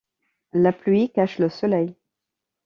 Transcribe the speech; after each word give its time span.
le 0.53 0.71
pluie 0.71 1.11
cache 1.11 1.37
le 1.37 1.47
soleil 1.47 1.95